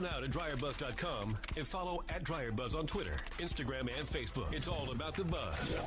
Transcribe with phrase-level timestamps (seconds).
[0.00, 4.52] now to dryerbuzz.com and follow at dryerbuzz on Twitter, Instagram, and Facebook.
[4.52, 5.78] It's all about the buzz.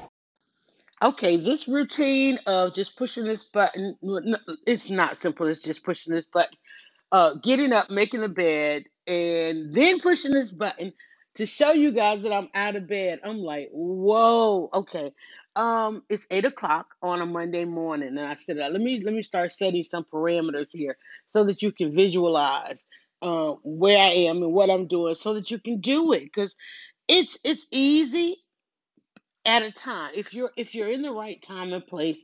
[1.01, 3.97] Okay, this routine of just pushing this button,
[4.65, 5.47] it's not simple.
[5.47, 6.57] It's just pushing this button,
[7.11, 10.93] uh, getting up, making the bed, and then pushing this button
[11.35, 13.19] to show you guys that I'm out of bed.
[13.23, 15.11] I'm like, whoa, okay.
[15.55, 19.21] Um, it's eight o'clock on a Monday morning, and I said, let me let me
[19.21, 22.87] start setting some parameters here so that you can visualize
[23.23, 26.23] uh, where I am and what I'm doing, so that you can do it.
[26.25, 26.55] Because
[27.07, 28.37] it's it's easy
[29.45, 30.11] at a time.
[30.15, 32.23] If you're if you're in the right time and place,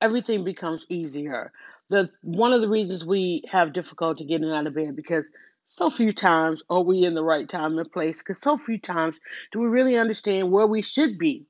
[0.00, 1.52] everything becomes easier.
[1.90, 5.30] The one of the reasons we have difficulty getting out of bed because
[5.66, 9.20] so few times are we in the right time and place because so few times
[9.52, 11.46] do we really understand where we should be.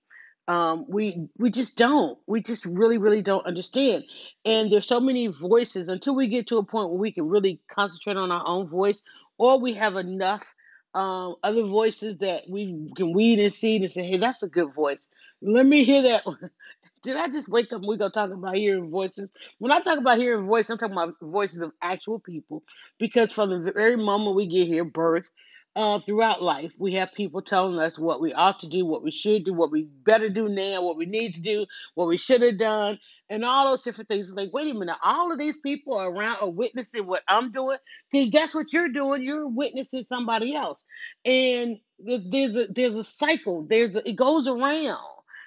[0.51, 2.19] Um, we we just don't.
[2.27, 4.05] We just really really don't understand.
[4.45, 7.61] And there's so many voices until we get to a point where we can really
[7.71, 9.01] concentrate on our own voice,
[9.39, 10.55] or we have enough
[10.95, 14.75] um, other voices that we can weed and seed and say, hey, that's a good
[14.75, 15.01] voice.
[15.41, 16.25] Let me hear that.
[17.03, 19.31] Did I just wake up and going to talk about hearing voices?
[19.59, 22.63] When I talk about hearing voices, I'm talking about voices of actual people
[22.99, 25.29] because from the very moment we get here, birth,
[25.77, 29.11] uh, throughout life, we have people telling us what we ought to do, what we
[29.11, 32.43] should do, what we better do now, what we need to do, what we should
[32.43, 32.99] have done,
[33.31, 34.31] and all those different things.
[34.33, 37.79] Like, wait a minute, all of these people are around are witnessing what I'm doing
[38.13, 39.23] because that's what you're doing.
[39.23, 40.85] You're witnessing somebody else,
[41.25, 43.65] and there's a there's a cycle.
[43.69, 44.99] There's a, it goes around.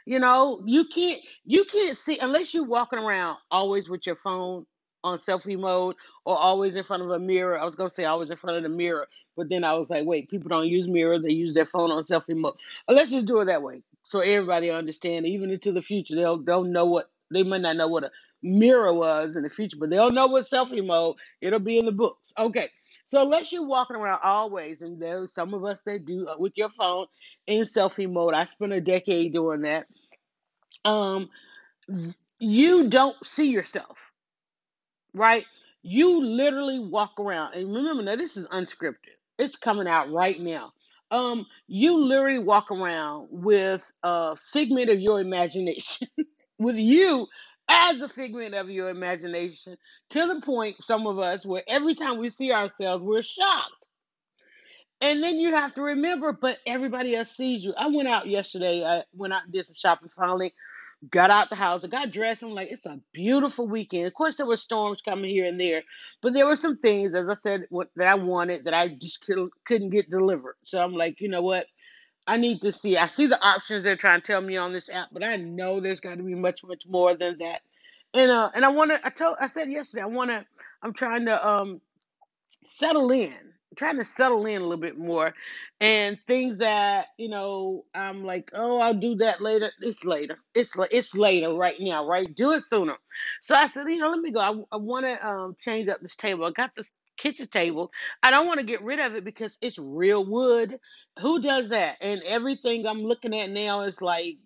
[0.06, 4.66] You know, you can't you can't see unless you're walking around always with your phone
[5.04, 7.60] on selfie mode or always in front of a mirror.
[7.60, 10.06] I was gonna say always in front of the mirror, but then I was like,
[10.06, 12.56] wait, people don't use mirror; they use their phone on selfie mode.
[12.88, 15.26] Let's just do it that way, so everybody understand.
[15.26, 18.94] Even into the future, they'll they'll know what they might not know what a mirror
[18.94, 21.16] was in the future, but they'll know what selfie mode.
[21.42, 22.34] It'll be in the books.
[22.38, 22.70] Okay.
[23.06, 26.54] So unless you're walking around always, and there's some of us that do uh, with
[26.56, 27.08] your phone
[27.48, 28.34] in selfie mode.
[28.34, 29.88] I spent a decade doing that.
[30.86, 31.30] Um,
[32.40, 33.98] you don't see yourself,
[35.14, 35.46] right?
[35.82, 39.16] You literally walk around, and remember now this is unscripted.
[39.38, 40.74] It's coming out right now.
[41.12, 46.08] Um, you literally walk around with a figment of your imagination,
[46.60, 47.28] with you
[47.68, 49.78] as a figment of your imagination,
[50.12, 53.88] to the point some of us where every time we see ourselves, we're shocked.
[55.02, 57.74] And then you have to remember, but everybody else sees you.
[57.78, 58.86] I went out yesterday.
[58.86, 60.54] I went out and did some shopping finally
[61.12, 61.84] got out the house.
[61.84, 62.44] I got dressed.
[62.44, 64.08] I'm like, it's a beautiful weekend.
[64.08, 65.84] Of course, there were storms coming here and there,
[66.22, 69.26] but there were some things, as I said, what, that I wanted that I just
[69.26, 70.56] couldn't, couldn't get delivered.
[70.66, 71.68] So I'm like, you know what?
[72.28, 72.98] I need to see.
[72.98, 75.80] I see the options they're trying to tell me on this app, but I know
[75.80, 77.62] there's got to be much, much more than that.
[78.14, 79.06] And uh, and I want to.
[79.06, 79.38] I told.
[79.42, 80.04] I said yesterday.
[80.04, 80.46] I want to.
[80.84, 81.82] I'm trying to um
[82.66, 83.34] settle in
[83.76, 85.34] trying to settle in a little bit more
[85.82, 89.72] and things that you know i'm like oh i'll do that later.
[89.82, 90.38] It's later.
[90.56, 92.34] It's it's later right now right?
[92.36, 92.96] Do it sooner.
[93.42, 94.40] So i said you know let me go.
[94.40, 96.46] I, I want to um, change up this table.
[96.46, 97.92] I got this kitchen table.
[98.24, 100.80] I don't want to get rid of it because it's real wood.
[101.20, 101.98] Who does that?
[102.02, 104.38] And everything i'm looking at now is like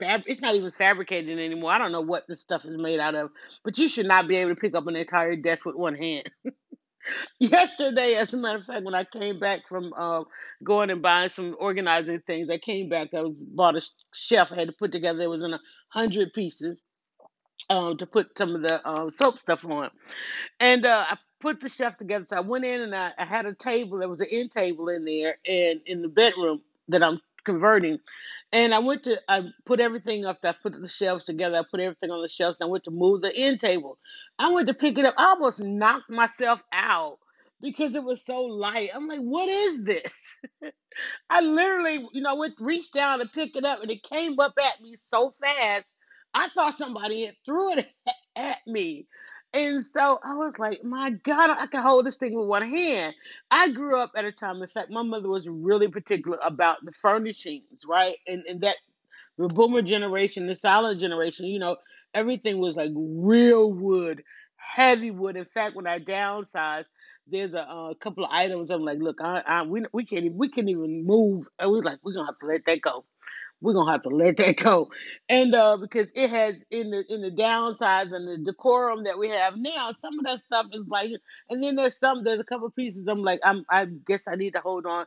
[0.00, 1.72] it's not even fabricated anymore.
[1.72, 3.30] I don't know what this stuff is made out of
[3.64, 6.30] but you should not be able to pick up an entire desk with one hand
[7.40, 10.24] Yesterday, as a matter of fact, when I came back from uh,
[10.64, 13.14] going and buying some organizing things, I came back.
[13.14, 13.82] I was bought a
[14.14, 15.22] shelf I had to put together.
[15.22, 16.82] It was in a hundred pieces
[17.70, 19.90] um, to put some of the uh, soap stuff on,
[20.60, 22.26] and uh, I put the shelf together.
[22.28, 23.98] So I went in and I, I had a table.
[23.98, 27.98] There was an end table in there, and in the bedroom that I'm converting.
[28.52, 30.38] And I went to, I put everything up.
[30.44, 31.58] I put the shelves together.
[31.58, 32.58] I put everything on the shelves.
[32.60, 33.98] And I went to move the end table.
[34.38, 35.14] I went to pick it up.
[35.18, 37.18] I almost knocked myself out
[37.62, 38.90] because it was so light.
[38.94, 40.12] I'm like, what is this?
[41.30, 44.54] I literally, you know, went reached down to pick it up and it came up
[44.64, 45.84] at me so fast.
[46.34, 47.88] I thought somebody had threw it
[48.36, 49.06] at me.
[49.54, 53.14] And so I was like, my God, I can hold this thing with one hand.
[53.50, 56.92] I grew up at a time, in fact, my mother was really particular about the
[56.92, 58.16] furnishings, right?
[58.26, 58.76] And and that
[59.38, 61.76] the boomer generation, the silent generation, you know,
[62.14, 64.22] everything was like real wood,
[64.56, 65.36] heavy wood.
[65.36, 66.88] In fact, when I downsized,
[67.26, 70.38] there's a, uh, couple of items I'm like, look, I, I we we can't even,
[70.38, 71.48] we can't even move.
[71.58, 73.04] And we're like, we're gonna have to let that go
[73.62, 74.90] we're gonna have to let that go.
[75.30, 79.30] And uh, because it has in the in the downsides and the decorum that we
[79.30, 81.12] have now, some of that stuff is like,
[81.50, 84.54] and then there's some there's a couple pieces I'm like, I'm I guess I need
[84.54, 85.06] to hold on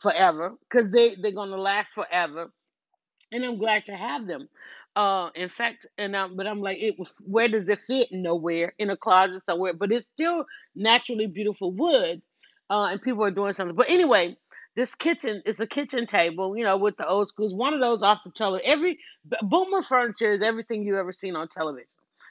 [0.00, 2.52] forever because they they're gonna last forever,
[3.32, 4.48] and I'm glad to have them.
[4.96, 8.08] Uh, in fact, and um, but I'm like, it was where does it fit?
[8.12, 12.22] Nowhere in a closet somewhere, but it's still naturally beautiful wood.
[12.70, 13.76] uh, and people are doing something.
[13.76, 14.36] But anyway,
[14.76, 17.54] this kitchen is a kitchen table, you know, with the old schools.
[17.54, 18.70] One of those off the television.
[18.70, 18.98] Every
[19.42, 21.88] boomer furniture is everything you ever seen on television.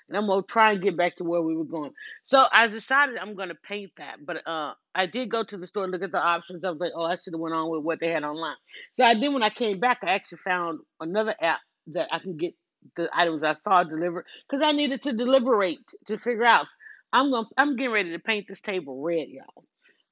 [0.08, 1.92] And I'm gonna try and get back to where we were going.
[2.24, 4.24] So I decided I'm gonna paint that.
[4.24, 6.64] But uh, I did go to the store and look at the options.
[6.64, 8.56] I was like, oh, I should have went on with what they had online.
[8.94, 9.34] So I did.
[9.34, 12.54] When I came back, I actually found another app that I can get
[12.96, 16.68] the items I saw delivered because I needed to deliberate to figure out.
[17.12, 17.48] I'm gonna.
[17.58, 19.66] I'm getting ready to paint this table red, y'all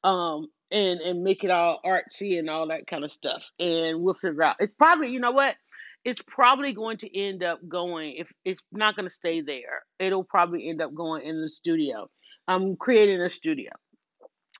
[0.04, 3.50] um, and and make it all artsy and all that kind of stuff.
[3.60, 4.58] And we'll figure out.
[4.60, 5.56] It's probably you know what,
[6.04, 8.16] it's probably going to end up going.
[8.18, 12.10] If it's not going to stay there, it'll probably end up going in the studio.
[12.48, 13.72] I'm creating a studio.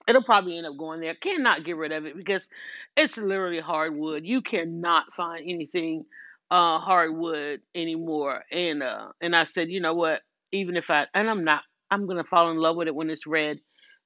[0.08, 1.16] It'll probably end up going there.
[1.16, 2.48] Cannot get rid of it because
[2.96, 4.26] it's literally hardwood.
[4.26, 6.06] You cannot find anything
[6.52, 8.44] uh hardwood anymore.
[8.52, 10.22] And uh and I said, you know what?
[10.52, 13.26] Even if I and I'm not, I'm gonna fall in love with it when it's
[13.26, 13.60] red.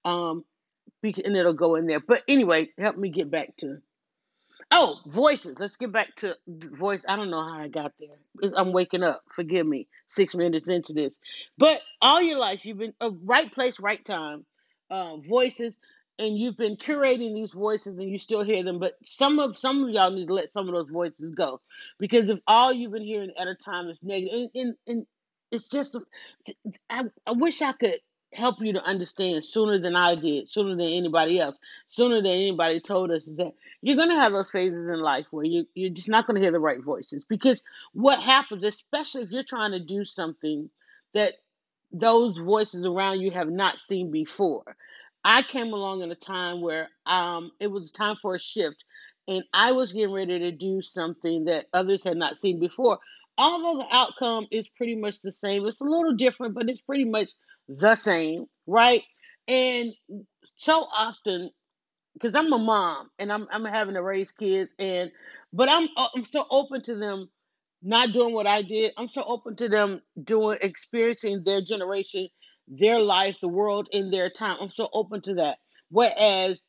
[0.06, 0.44] Um,
[1.04, 2.00] and it'll go in there.
[2.00, 3.78] But anyway, help me get back to
[4.72, 5.56] oh voices.
[5.60, 7.02] Let's get back to voice.
[7.08, 8.52] I don't know how I got there.
[8.56, 9.24] I'm waking up.
[9.32, 9.88] Forgive me.
[10.08, 11.14] Six minutes into this,
[11.58, 14.46] but all your life you've been a uh, right place, right time.
[14.90, 15.74] Uh, voices,
[16.18, 18.80] and you've been curating these voices, and you still hear them.
[18.80, 21.60] But some of some of y'all need to let some of those voices go,
[22.00, 25.06] because if all you've been hearing at a time is negative, and, and, and
[25.52, 25.98] it's just
[26.90, 27.96] I, I wish I could
[28.34, 31.58] help you to understand sooner than I did, sooner than anybody else,
[31.90, 35.26] sooner than anybody told us is that you're going to have those phases in life
[35.32, 37.24] where you, you're just not going to hear the right voices.
[37.28, 37.64] Because
[37.94, 40.70] what happens, especially if you're trying to do something
[41.14, 41.34] that
[41.92, 44.76] those voices around you have not seen before.
[45.24, 48.84] I came along in a time where um, it was time for a shift,
[49.28, 53.00] and I was getting ready to do something that others had not seen before.
[53.38, 57.06] Although the outcome is pretty much the same, it's a little different, but it's pretty
[57.06, 57.32] much
[57.70, 59.04] the same, right?
[59.50, 59.94] And
[60.58, 61.52] so often,
[62.14, 65.12] because I'm a mom and I'm I'm having to raise kids, and
[65.54, 67.30] but I'm uh, I'm so open to them
[67.84, 68.94] not doing what I did.
[68.98, 72.30] I'm so open to them doing experiencing their generation,
[72.68, 74.58] their life, the world in their time.
[74.62, 75.60] I'm so open to that.
[75.92, 76.62] Whereas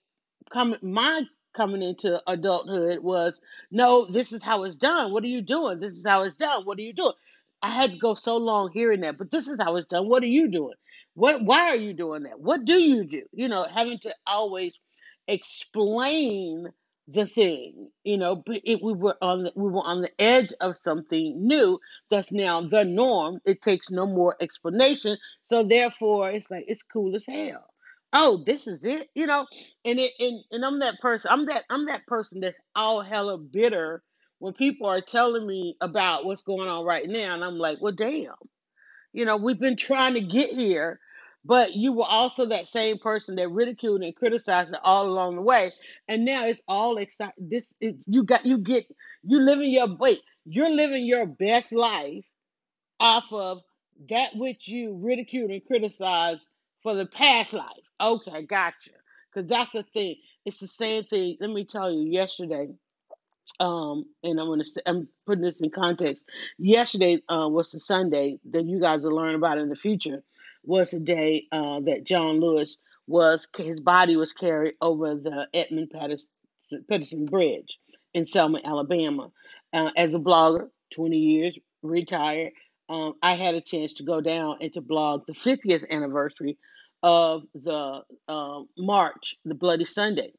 [0.53, 1.23] coming my
[1.59, 5.13] coming into adulthood was no, this is how it's done.
[5.13, 5.81] What are you doing?
[5.81, 6.65] This is how it's done.
[6.67, 7.15] What are you doing?
[7.63, 10.09] I had to go so long hearing that, but this is how it's done.
[10.09, 10.77] What are you doing?
[11.17, 12.41] What why are you doing that?
[12.41, 13.25] What do you do?
[13.35, 14.81] You know, having to always
[15.29, 16.69] explain
[17.09, 20.55] the thing, you know, but it, we were on the, we were on the edge
[20.63, 23.41] of something new that's now the norm.
[23.47, 25.19] It takes no more explanation,
[25.51, 27.67] so therefore it's like it's cool as hell.
[28.13, 29.47] Oh, this is it, you know,
[29.85, 31.31] and it and, and I'm that person.
[31.31, 34.03] I'm that I'm that person that's all hella bitter
[34.39, 37.93] when people are telling me about what's going on right now, and I'm like, well,
[37.93, 38.35] damn,
[39.13, 41.01] you know, we've been trying to get here
[41.45, 45.43] but you were also that same person that ridiculed and criticized it all along the
[45.43, 45.73] way
[46.09, 48.87] and now it's all exciting this is, you got you get
[49.23, 52.25] you living your wait you're living your best life
[53.01, 53.63] off of
[54.11, 56.41] that which you ridiculed and criticized
[56.83, 58.91] for the past life okay gotcha
[59.33, 62.69] because that's the thing it's the same thing let me tell you yesterday
[63.61, 66.23] um, and I'm gonna st- I'm putting this in context.
[66.59, 70.23] Yesterday uh, was the Sunday that you guys will learn about in the future.
[70.65, 75.91] Was the day uh, that John Lewis was his body was carried over the Edmund
[75.91, 76.29] Patterson,
[76.91, 77.79] Peterson Bridge
[78.15, 79.31] in Selma, Alabama.
[79.73, 82.53] Uh, as a blogger, 20 years retired,
[82.89, 86.59] um, I had a chance to go down and to blog the 50th anniversary
[87.03, 90.33] of the uh, March, the Bloody Sunday,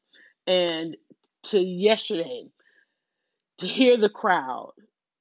[0.46, 0.96] and
[1.44, 2.44] to yesterday
[3.58, 4.72] to hear the crowd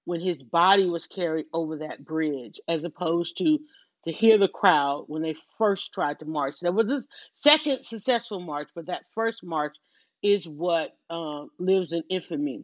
[0.06, 3.60] when his body was carried over that bridge, as opposed to
[4.06, 6.56] to hear the crowd when they first tried to march.
[6.62, 7.04] There was a
[7.34, 9.76] second successful march, but that first march
[10.24, 12.64] is what uh, lives in infamy.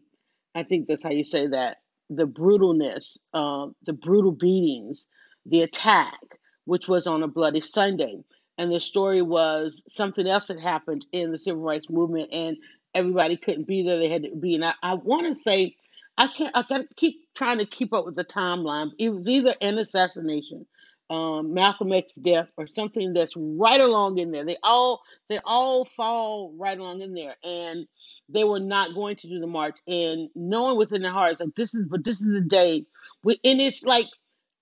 [0.55, 1.77] I think that's how you say that.
[2.10, 5.05] The brutalness, uh, the brutal beatings,
[5.46, 6.20] the attack,
[6.65, 8.24] which was on a bloody Sunday.
[8.57, 12.57] And the story was something else that happened in the civil rights movement, and
[12.93, 14.00] everybody couldn't be there.
[14.00, 14.55] They had to be.
[14.55, 15.75] And I, I want to say,
[16.17, 16.55] I can't.
[16.55, 18.91] I got to keep trying to keep up with the timeline.
[18.97, 20.65] It was either an assassination,
[21.09, 24.45] um, Malcolm X's death, or something that's right along in there.
[24.45, 27.85] They all they all fall right along in there, and
[28.29, 29.75] they were not going to do the march.
[29.88, 32.85] And knowing within their hearts, like this is, but this is the day.
[33.24, 34.07] We, and it's like,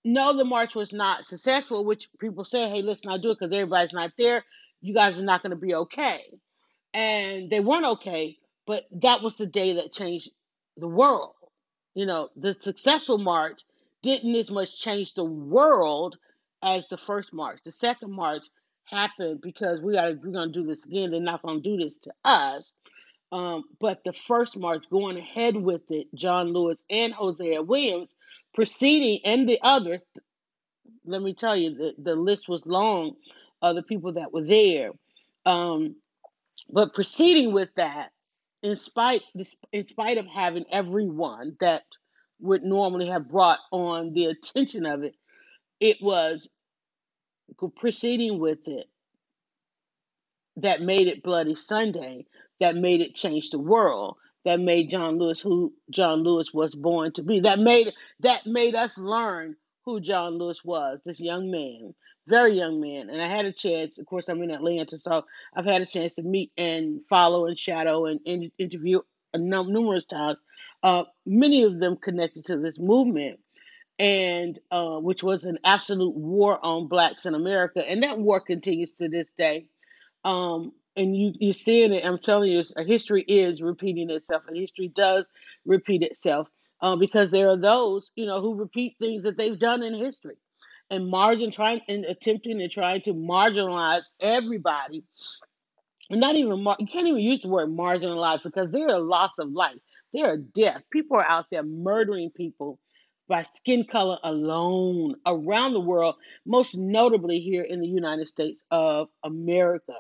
[0.04, 1.86] no, the march was not successful.
[1.86, 4.44] Which people say, hey, let's not do it because everybody's not there.
[4.82, 6.24] You guys are not going to be okay
[6.94, 10.30] and they weren't okay, but that was the day that changed
[10.78, 11.34] the world.
[11.96, 13.62] You know, the successful march
[14.02, 16.18] didn't as much change the world
[16.62, 17.60] as the first march.
[17.66, 18.44] The second march
[18.86, 21.12] happened because we are we're gonna do this again.
[21.12, 22.72] They're not gonna do this to us.
[23.32, 28.10] Um, but the first march going ahead with it, John Lewis and Hosea Williams,
[28.54, 30.02] proceeding and the others.
[31.06, 33.16] Let me tell you, the, the list was long
[33.62, 34.92] of the people that were there.
[35.46, 35.96] Um,
[36.70, 38.12] but proceeding with that,
[38.62, 39.24] in spite
[39.74, 41.84] in spite of having everyone that
[42.40, 45.16] would normally have brought on the attention of it,
[45.80, 46.50] it was
[47.78, 48.88] proceeding with it
[50.58, 52.26] that made it Bloody Sunday,
[52.60, 57.12] that made it change the world, that made John Lewis who John Lewis was born
[57.14, 57.42] to be.
[57.42, 61.94] That made that made us learn who John Lewis was, this young man,
[62.28, 63.10] very young man.
[63.10, 66.14] And I had a chance, of course, I'm in Atlanta, so I've had a chance
[66.14, 68.22] to meet and follow and shadow and,
[68.58, 69.02] interview
[69.36, 70.38] numerous times.
[70.84, 73.40] Uh, many of them connected to this movement
[74.00, 78.94] and uh, which was an absolute war on blacks in America, and that war continues
[78.94, 79.68] to this day.
[80.26, 82.06] Um, and you you're seeing it.
[82.06, 85.26] I'm telling you, history is repeating itself, and history does
[85.66, 86.48] repeat itself
[86.82, 90.36] uh, because there are those you know who repeat things that they've done in history,
[90.90, 95.04] and margin trying and attempting and trying to marginalize everybody
[96.10, 99.32] and not even mar- you can't even use the word marginalized because there are loss
[99.40, 99.78] of life
[100.14, 102.80] there are death people are out there murdering people
[103.28, 109.10] by skin color alone around the world most notably here in the united states of
[109.24, 109.94] america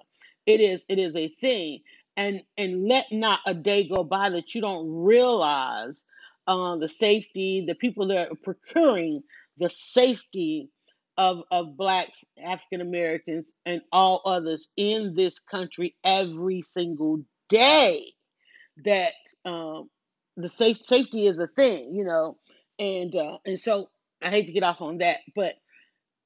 [0.46, 1.80] it is it is a thing
[2.18, 6.02] and and let not a day go by that you don't realize
[6.48, 9.22] uh, the safety the people that are procuring
[9.58, 10.70] the safety
[11.18, 18.14] of of blacks, African Americans, and all others in this country every single day.
[18.86, 19.14] That
[19.46, 19.90] um,
[20.38, 22.38] the safe safety is a thing, you know,
[22.80, 23.90] and uh, and so
[24.22, 25.56] I hate to get off on that, but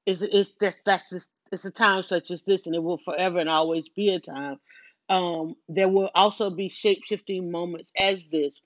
[0.05, 3.39] it's it's that that's just, it's a time such as this, and it will forever
[3.39, 4.57] and always be a time.
[5.09, 8.59] Um, there will also be shape shifting moments as this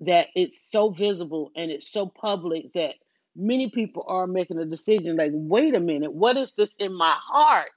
[0.00, 2.96] that it's so visible and it's so public that
[3.36, 7.14] many people are making a decision like, wait a minute, what is this in my
[7.16, 7.70] heart?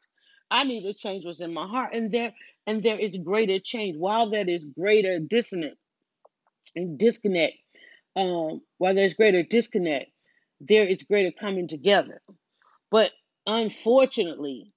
[0.50, 2.34] I need to change what's in my heart, and there
[2.66, 3.98] and there is greater change.
[3.98, 5.80] While there is greater dissonance
[6.76, 7.56] and disconnect,
[8.16, 10.12] um, while there's greater disconnect,
[10.62, 12.22] there is greater coming together.
[12.90, 13.12] But
[13.48, 14.74] unfortunately,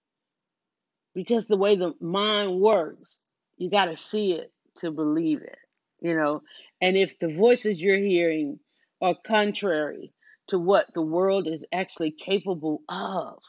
[1.15, 3.19] because the way the mind works,
[3.59, 5.59] you got to see it to believe it,
[6.01, 6.43] you know.
[6.81, 8.61] And if the voices you're hearing
[9.03, 10.13] are contrary
[10.49, 13.41] to what the world is actually capable of,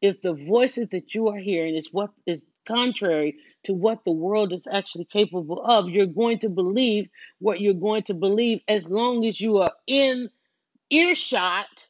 [0.00, 4.52] if the voices that you are hearing is what is contrary to what the world
[4.52, 7.08] is actually capable of, you're going to believe
[7.40, 10.28] what you're going to believe as long as you are in
[10.90, 11.87] earshot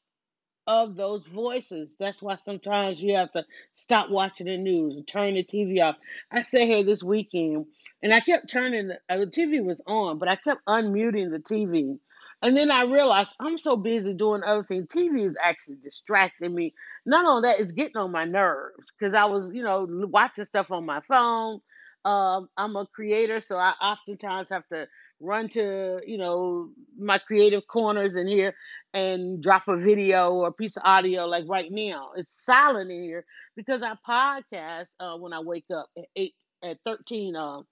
[0.68, 1.90] of those voices.
[2.00, 5.96] That's why sometimes you have to stop watching the news and turn the TV off.
[6.32, 7.66] I sat here this weekend
[8.04, 11.40] and I kept turning the, uh, the TV was on, but I kept unmuting the
[11.40, 11.98] TV.
[12.42, 14.88] And then I realized I'm so busy doing other things.
[14.88, 16.75] TV is actually distracting me.
[17.06, 20.70] Not only that, it's getting on my nerves because I was, you know, watching stuff
[20.72, 21.60] on my phone.
[22.06, 24.88] Um, I'm a creator, so I oftentimes have to
[25.20, 28.54] run to, you know, my creative corners in here
[28.94, 32.10] and drop a video or a piece of audio like right now.
[32.16, 33.25] It's silent in here
[33.56, 37.62] because I podcast uh, when I wake up at eight at 13 uh,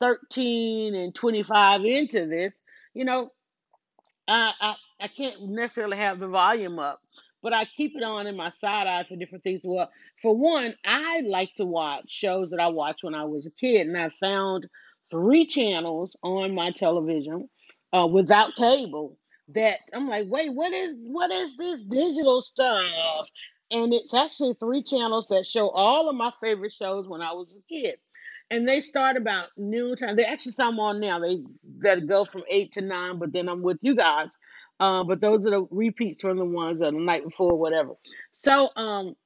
[0.00, 2.54] 13 and 25 into this,
[2.94, 3.30] you know,
[4.28, 7.00] I, I I can't necessarily have the volume up,
[7.42, 9.60] but I keep it on in my side eye for different things.
[9.64, 9.90] Well,
[10.22, 13.86] for one, I like to watch shows that I watched when I was a kid,
[13.86, 14.66] and I found
[15.10, 17.48] three channels on my television
[17.92, 19.16] uh, without cable
[19.48, 23.26] that I'm like, wait, what is what is this digital stuff?
[23.70, 27.54] And it's actually three channels that show all of my favorite shows when I was
[27.54, 27.96] a kid.
[28.50, 30.16] And they start about noon time.
[30.16, 31.18] They actually some on now.
[31.18, 31.40] They
[31.80, 34.28] that go from eight to nine, but then I'm with you guys.
[34.80, 37.92] Uh, but those are the repeats from the ones of the night before, whatever.
[38.32, 39.16] So um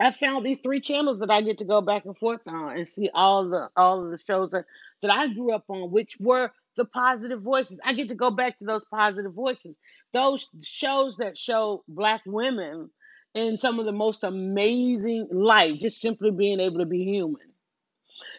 [0.00, 2.88] I found these three channels that I get to go back and forth on and
[2.88, 4.64] see all the all of the shows that,
[5.02, 7.80] that I grew up on, which were the positive voices.
[7.84, 9.76] I get to go back to those positive voices.
[10.12, 12.90] Those shows that show black women
[13.34, 17.42] in some of the most amazing light, just simply being able to be human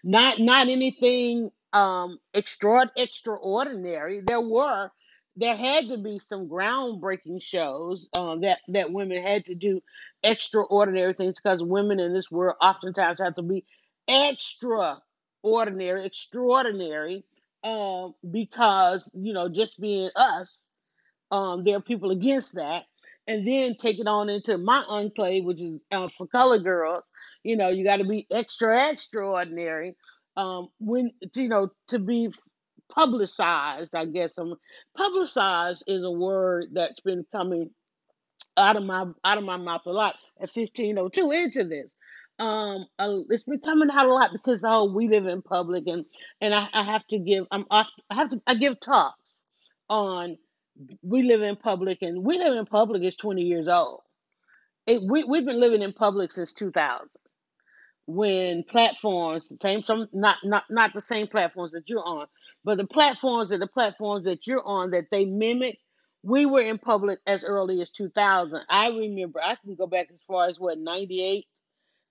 [0.03, 4.91] not not anything um extra extraordinary there were
[5.39, 9.81] there had to be some groundbreaking shows um, that that women had to do
[10.23, 13.65] extraordinary things because women in this world oftentimes have to be
[14.07, 17.25] extraordinary extraordinary
[17.63, 20.63] um, because you know just being us
[21.31, 22.85] um, there are people against that.
[23.27, 27.05] And then take it on into my enclave, which is uh, for color girls.
[27.43, 29.95] you know, you got to be extra extraordinary
[30.35, 32.31] um, when you know to be
[32.89, 33.95] publicized.
[33.95, 34.55] I guess I'm,
[34.97, 37.71] publicized is a word that's been coming
[38.57, 41.87] out of my out of my mouth a lot at 1502 into this.
[42.39, 46.05] Um, uh, it's been coming out a lot because oh, we live in public, and
[46.41, 49.43] and I, I have to give I'm I have to I give talks
[49.89, 50.37] on
[51.03, 54.01] we live in public, and we live in public is 20 years old.
[54.87, 57.09] It, we we've been living in public since 2000
[58.09, 62.27] when platforms same some not not not the same platforms that you're on
[62.65, 65.79] but the platforms are the platforms that you're on that they mimic
[66.23, 70.21] we were in public as early as 2000 i remember i can go back as
[70.27, 71.45] far as what 98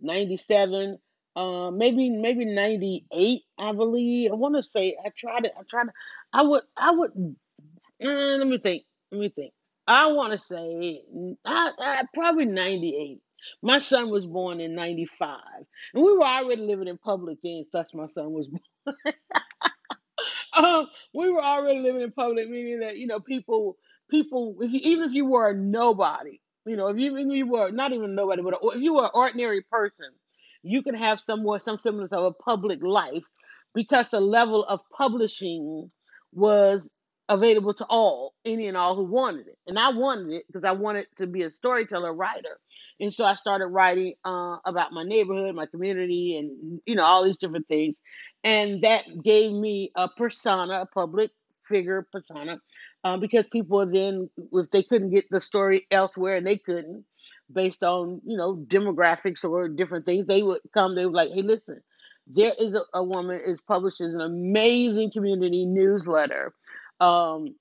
[0.00, 0.98] 97
[1.36, 4.32] uh, maybe maybe 98 i believe.
[4.32, 5.92] I want to say i tried it i tried to
[6.34, 7.36] i would i would
[8.04, 9.52] uh, let me think let me think.
[9.88, 11.02] I want to say
[11.46, 13.22] I, probably 98
[13.62, 15.38] my son was born in 95
[15.94, 18.62] and we were already living in public then thus my son was born.
[20.56, 23.76] Um, we were already living in public, meaning that you know people,
[24.10, 27.70] people, if you, even if you were a nobody, you know, if you, you were
[27.70, 30.12] not even nobody, but if you were an ordinary person,
[30.62, 33.24] you could have somewhat some semblance of a public life
[33.74, 35.90] because the level of publishing
[36.32, 36.86] was
[37.28, 39.58] available to all, any and all who wanted it.
[39.66, 42.58] And I wanted it because I wanted to be a storyteller writer.
[43.00, 47.24] And so I started writing uh, about my neighborhood, my community, and you know all
[47.24, 47.96] these different things.
[48.44, 51.30] And that gave me a persona, a public
[51.68, 52.60] figure persona,
[53.04, 57.04] uh, because people then, if they couldn't get the story elsewhere, and they couldn't,
[57.52, 60.94] based on you know demographics or different things, they would come.
[60.94, 61.82] They were like, "Hey, listen."
[62.30, 66.52] There is a, a woman is publishes an amazing community newsletter
[67.00, 67.54] um,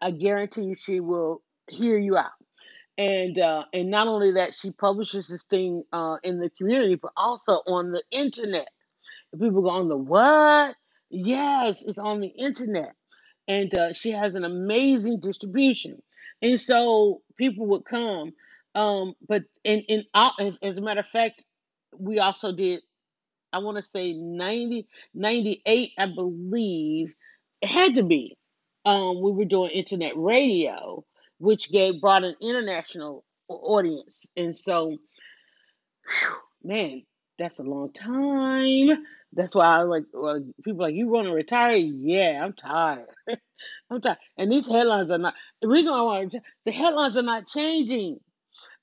[0.00, 2.32] I guarantee you she will hear you out.
[2.98, 7.12] And uh, and not only that, she publishes this thing uh, in the community, but
[7.16, 8.68] also on the internet.
[9.32, 10.74] And people go on the what?
[11.10, 12.94] Yes, it's on the internet,
[13.48, 16.02] and uh, she has an amazing distribution.
[16.42, 18.32] And so people would come.
[18.74, 21.44] Um, but in in as, a matter of fact,
[21.98, 22.80] we also did.
[23.52, 27.14] I want to say 90, 98, I believe.
[27.62, 28.35] It had to be
[28.86, 31.04] um, we were doing internet radio,
[31.38, 34.24] which gave brought an international audience.
[34.36, 34.96] And so,
[36.08, 37.02] whew, man,
[37.38, 39.04] that's a long time.
[39.32, 41.76] That's why I like well, people like you want to retire.
[41.76, 43.08] Yeah, I'm tired.
[43.90, 44.18] I'm tired.
[44.38, 46.40] And these headlines are not the reason I want to.
[46.64, 48.20] The headlines are not changing.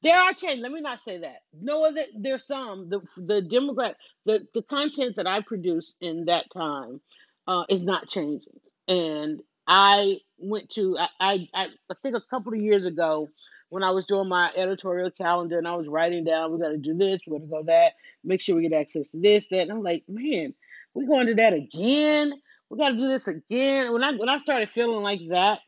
[0.04, 0.64] There are changing.
[0.64, 1.38] Let me not say that.
[1.60, 6.52] No, other there's some the the demographic the the content that I produce in that
[6.52, 7.00] time
[7.48, 12.60] uh, is not changing, and I went to I, I I think a couple of
[12.60, 13.30] years ago
[13.70, 16.78] when I was doing my editorial calendar and I was writing down we got to
[16.78, 19.72] do this, we're gonna go that, make sure we get access to this, that, and
[19.72, 20.54] I'm like, man,
[20.94, 22.34] we're going to that again.
[22.70, 23.92] We got to do this again.
[23.94, 25.60] When I when I started feeling like that,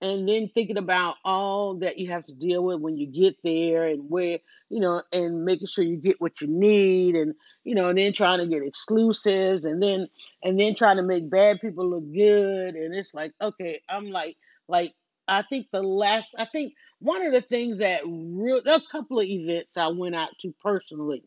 [0.00, 3.86] and then thinking about all that you have to deal with when you get there
[3.86, 7.34] and where you know and making sure you get what you need and
[7.64, 10.06] you know and then trying to get exclusives and then
[10.42, 12.74] and then trying to make bad people look good.
[12.74, 14.36] And it's like okay i'm like
[14.68, 14.94] like
[15.26, 19.26] i think the last i think one of the things that real a couple of
[19.26, 21.24] events i went out to personally.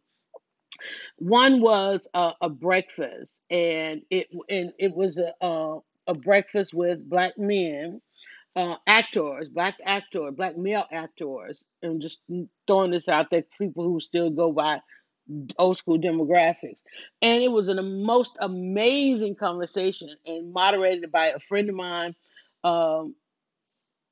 [1.17, 7.07] One was a, a breakfast and it and it was a, a a breakfast with
[7.07, 8.01] black men
[8.55, 12.19] uh, actors, black actors, black male actors, and just
[12.67, 14.81] throwing this out there, people who still go by
[15.57, 16.79] old school demographics.
[17.21, 22.15] And it was a most amazing conversation and moderated by a friend of mine,
[22.63, 23.15] um,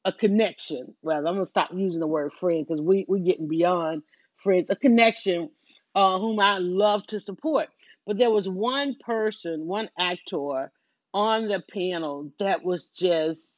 [0.05, 0.95] a connection.
[1.01, 4.03] Well, I'm gonna stop using the word friend because we we're getting beyond
[4.37, 4.69] friends.
[4.69, 5.49] A connection,
[5.95, 7.67] uh, whom I love to support.
[8.07, 10.71] But there was one person, one actor
[11.13, 13.53] on the panel that was just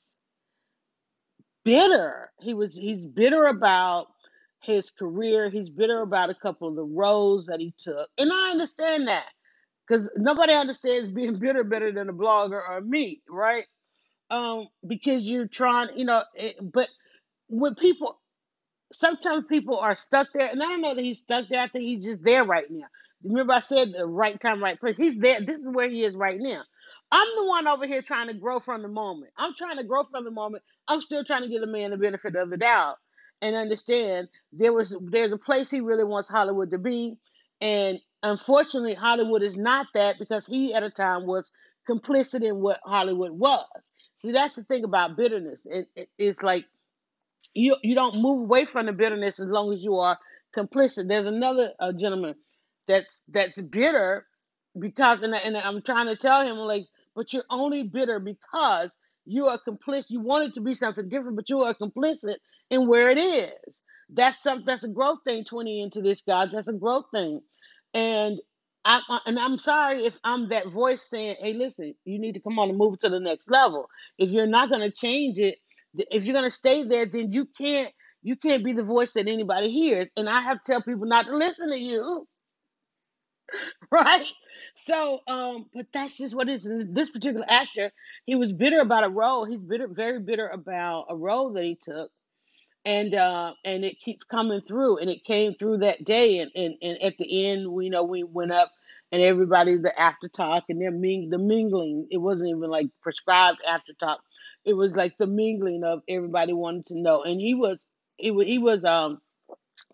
[1.64, 2.32] bitter.
[2.40, 4.08] He was he's bitter about
[4.62, 5.50] his career.
[5.50, 8.10] He's bitter about a couple of the roles that he took.
[8.18, 9.26] And I understand that.
[9.88, 13.66] Because nobody understands being bitter better than a blogger or me, right?
[14.30, 16.90] Um, because you're trying, you know, it, but
[17.50, 18.18] when people
[18.94, 21.62] sometimes people are stuck there, and I don't know that he's stuck there.
[21.62, 22.88] I think he's just there right now.
[23.24, 24.98] Remember, I said the right time, right place.
[24.98, 25.42] He's there.
[25.42, 26.64] This is where he is right now.
[27.12, 29.34] I'm the one over here trying to grow from the moment.
[29.38, 30.64] I'm trying to grow from the moment.
[30.88, 32.98] I'm still trying to give the man the benefit of the doubt
[33.42, 37.18] and understand there was there's a place he really wants Hollywood to be,
[37.62, 41.52] and unfortunately, Hollywood is not that because he at a time was
[41.90, 43.92] complicit in what Hollywood was.
[44.18, 45.66] See, that's the thing about bitterness.
[45.70, 46.66] It, it, it's like
[47.54, 50.18] you you don't move away from the bitterness as long as you are
[50.58, 51.10] complicit.
[51.10, 52.36] There's another uh, gentleman
[52.88, 54.26] that's that's bitter
[54.80, 58.92] because and, and I'm trying to tell him like, but you're only bitter because
[59.26, 60.08] you are complicit.
[60.10, 62.38] You want it to be something different, but you are complicit
[62.70, 63.80] in where it is.
[64.10, 65.46] That's some that's a growth thing.
[65.46, 66.50] Twenty into this, guys.
[66.54, 67.42] That's a growth thing,
[67.94, 68.40] and
[68.86, 72.42] I I- and I'm sorry if I'm that voice saying, "Hey, listen, you need to
[72.42, 75.58] come on and move to the next level." If you're not going to change it,
[76.12, 77.94] if you're going to stay there, then you can't
[78.24, 80.10] you can't be the voice that anybody hears.
[80.18, 82.28] And I have to tell people not to listen to you
[83.92, 84.28] right?
[84.82, 86.64] So, um, but that's just what is.
[86.66, 87.92] This particular actor,
[88.26, 89.46] he was bitter about a role.
[89.46, 92.12] He's bitter, very bitter about a role that he took,
[92.86, 96.76] and uh, and it keeps coming through, and it came through that day, and and,
[96.82, 98.72] and at the end, we know we went up,
[99.12, 102.08] and everybody the after talk, and they're ming the mingling.
[102.12, 104.22] It wasn't even like prescribed after talk.
[104.66, 107.80] It was like the mingling of everybody wanted to know, and he was
[108.18, 109.20] he was he was um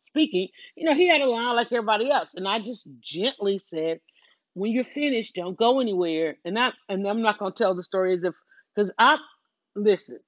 [0.09, 2.33] speaking, you know, he had a line like everybody else.
[2.35, 3.99] And I just gently said,
[4.57, 6.37] when you're finished, don't go anywhere.
[6.43, 8.33] And I and I'm not gonna tell the story as if
[8.75, 9.17] because I
[9.75, 10.19] listen,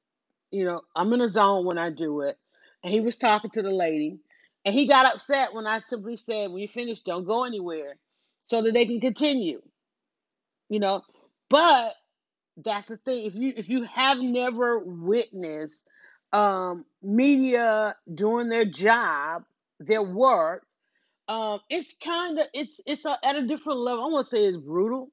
[0.52, 2.38] you know, I'm in a zone when I do it.
[2.84, 4.20] And he was talking to the lady,
[4.63, 7.98] and he got upset when I simply said, when you're finished, don't go anywhere,
[8.48, 9.62] so that they can continue,
[10.70, 11.02] you know.
[11.50, 11.96] But
[12.63, 13.26] that's the thing.
[13.26, 15.82] If you if you have never witnessed
[16.32, 19.44] um media doing their job,
[19.80, 20.63] their work
[21.30, 24.04] um, it's kind of it's it's a, at a different level.
[24.04, 25.12] I won't say it's brutal,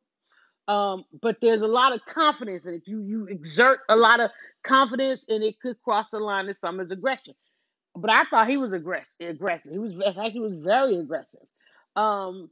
[0.66, 4.30] um, but there's a lot of confidence, and if you you exert a lot of
[4.64, 7.34] confidence, and it could cross the line to some as aggression.
[7.94, 9.12] But I thought he was aggressive.
[9.20, 9.72] Aggressive.
[9.72, 11.42] He was in fact he was very aggressive.
[11.96, 12.50] Um,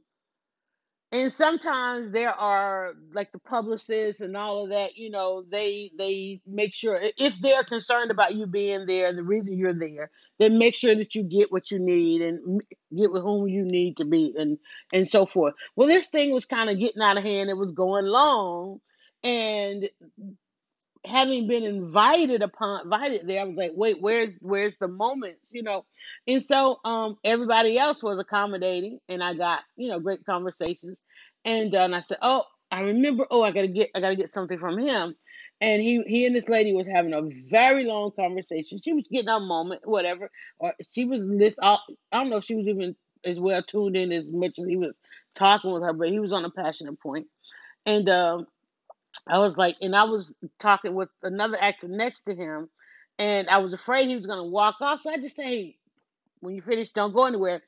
[1.15, 6.41] and sometimes there are like the publicists and all of that you know they they
[6.47, 10.59] make sure if they're concerned about you being there and the reason you're there then
[10.59, 12.63] make sure that you get what you need and
[12.97, 14.59] get with whom you need to be and
[14.93, 17.73] and so forth well this thing was kind of getting out of hand it was
[17.73, 18.81] going long
[19.23, 19.89] and
[21.05, 25.63] having been invited upon invited there, I was like, wait, where's where's the moments, you
[25.63, 25.85] know?
[26.27, 30.97] And so um everybody else was accommodating and I got, you know, great conversations.
[31.45, 34.33] And uh, and I said, Oh, I remember, oh, I gotta get I gotta get
[34.33, 35.15] something from him.
[35.61, 38.79] And he he and this lady was having a very long conversation.
[38.81, 40.29] She was getting her moment, whatever.
[40.59, 41.77] Or she was list I
[42.13, 44.93] don't know if she was even as well tuned in as much as he was
[45.35, 47.27] talking with her, but he was on a passionate point.
[47.85, 48.47] And um
[49.27, 52.69] I was like, and I was talking with another actor next to him,
[53.17, 55.01] and I was afraid he was gonna walk off.
[55.01, 55.77] So I just said, hey,
[56.41, 57.61] when you finish, don't go anywhere.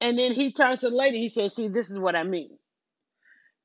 [0.00, 1.20] And then he turns to the lady.
[1.20, 2.58] He says, see, this is what I mean.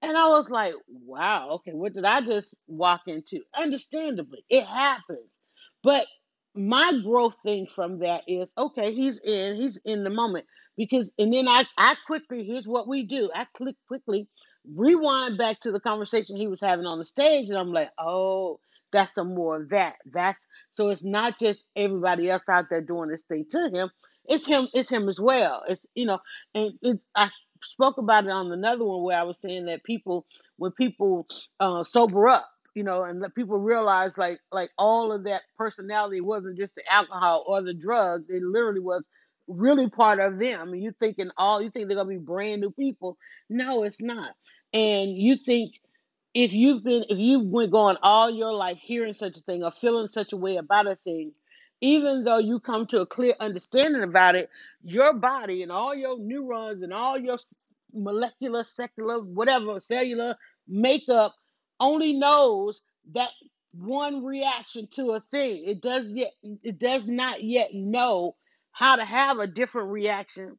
[0.02, 3.42] And I was like, wow, okay, what did I just walk into?
[3.58, 5.30] Understandably, it happens.
[5.84, 6.08] But
[6.56, 10.46] my growth thing from that is okay, he's in, he's in the moment.
[10.78, 13.30] Because and then I I quickly, here's what we do.
[13.36, 14.30] I click quickly,
[14.76, 18.60] rewind back to the conversation he was having on the stage, and I'm like, oh,
[18.94, 19.98] that's some more of that.
[20.12, 23.92] That's so it's not just everybody else out there doing this thing to him.
[24.26, 25.64] It's him, it's him as well.
[25.68, 26.20] It's you know,
[26.56, 27.30] and it, I
[27.64, 30.26] spoke about it on another one where I was saying that people,
[30.58, 31.28] when people
[31.60, 36.22] uh, sober up, you know, and let people realize like like all of that personality
[36.22, 38.30] wasn't just the alcohol or the drugs.
[38.30, 39.08] It literally was
[39.48, 40.72] really part of them.
[40.72, 43.18] Mean, you thinking all you think they're gonna be brand new people.
[43.50, 44.36] No, it's not.
[44.74, 45.74] And you think
[46.34, 49.72] if you've been if you've been going all your life hearing such a thing or
[49.72, 51.34] feeling such a way about a thing
[51.82, 54.50] even though you come to a clear understanding about it
[54.84, 57.38] your body and all your neurons and all your
[57.94, 60.36] molecular secular whatever cellular
[60.68, 61.36] makeup
[61.80, 62.82] only knows
[63.14, 63.30] that
[63.74, 66.32] one reaction to a thing it does yet
[66.64, 68.36] it does not yet know
[68.72, 70.58] how to have a different reaction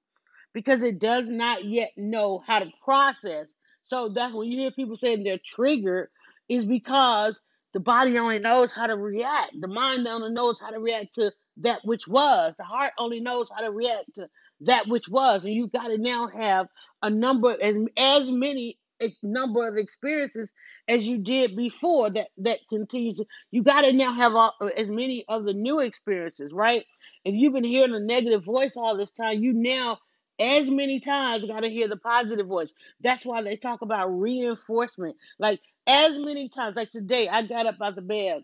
[0.54, 3.52] because it does not yet know how to process.
[3.84, 6.08] So that's when you hear people saying they're triggered,
[6.48, 7.40] is because
[7.72, 9.52] the body only knows how to react.
[9.60, 12.54] The mind only knows how to react to that which was.
[12.56, 14.28] The heart only knows how to react to
[14.62, 15.44] that which was.
[15.44, 16.68] And you got to now have
[17.02, 20.48] a number as as many a number of experiences
[20.88, 24.88] as you did before that that continues you got to now have all, uh, as
[24.88, 26.84] many of the new experiences right
[27.24, 29.98] if you've been hearing a negative voice all this time you now
[30.42, 32.72] as many times got to hear the positive voice.
[33.02, 35.16] That's why they talk about reinforcement.
[35.40, 38.42] Like as many times, like today, I got up out the bed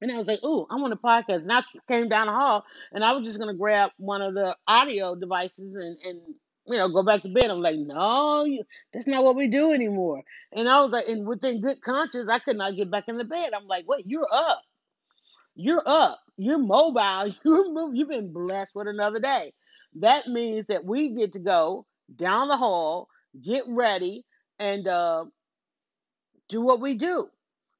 [0.00, 2.64] and I was like, "Ooh, I'm on a podcast." And I came down the hall,
[2.92, 6.20] and I was just gonna grab one of the audio devices and and
[6.66, 7.50] you know go back to bed.
[7.50, 11.26] I'm like, "No, you, that's not what we do anymore." And I was like, and
[11.26, 13.52] within good conscience, I could not get back in the bed.
[13.54, 14.56] I'm like, "Wait, you're up."
[15.54, 16.20] You're up.
[16.36, 17.34] You're mobile.
[17.44, 17.94] You're move.
[17.94, 19.52] You've been blessed with another day.
[20.00, 23.08] That means that we get to go down the hall
[23.42, 24.24] get ready,
[24.58, 25.26] and uh,
[26.50, 27.28] do what we do.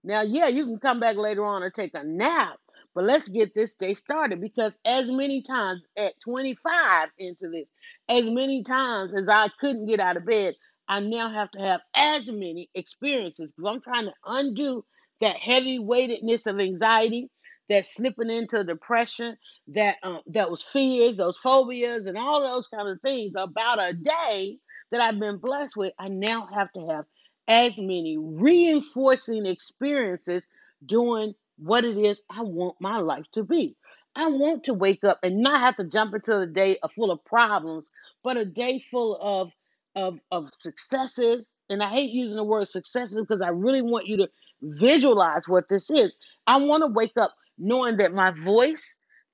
[0.05, 2.59] Now, yeah, you can come back later on or take a nap,
[2.95, 7.67] but let's get this day started because as many times at 25 into this,
[8.09, 10.55] as many times as I couldn't get out of bed,
[10.89, 14.85] I now have to have as many experiences because I'm trying to undo
[15.23, 17.31] that heavy weightedness of anxiety,
[17.71, 19.37] that slipping into depression,
[19.69, 23.93] that um, that was fears, those phobias, and all those kind of things about a
[23.95, 24.59] day
[24.93, 25.93] that I've been blessed with.
[25.99, 27.05] I now have to have
[27.49, 30.43] as many reinforcing experiences
[30.87, 33.77] doing what it is I want my life to be.
[34.17, 37.25] I want to wake up and not have to jump into a day full of
[37.25, 37.91] problems,
[38.25, 39.53] but a day full of
[39.95, 41.49] of of successes.
[41.71, 44.29] And I hate using the word successes because I really want you to
[44.63, 46.13] visualize what this is.
[46.47, 48.85] I want to wake up knowing that my voice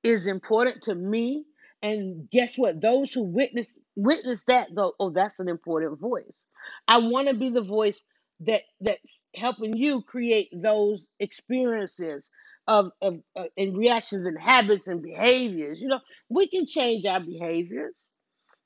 [0.02, 1.44] is important to me.
[1.82, 2.80] And guess what?
[2.80, 6.44] Those who witness witness that go, oh, that's an important voice.
[6.88, 8.00] I want to be the voice
[8.40, 12.30] that that's helping you create those experiences
[12.68, 15.80] of, of uh, and reactions and habits and behaviors.
[15.80, 18.06] You know, we can change our behaviors,